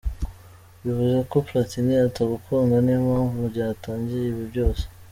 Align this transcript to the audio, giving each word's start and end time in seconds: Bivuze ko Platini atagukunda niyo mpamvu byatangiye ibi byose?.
Bivuze 0.83 1.17
ko 1.31 1.35
Platini 1.47 1.93
atagukunda 2.07 2.75
niyo 2.81 2.99
mpamvu 3.07 3.39
byatangiye 3.53 4.25
ibi 4.31 4.43
byose?. 4.51 4.83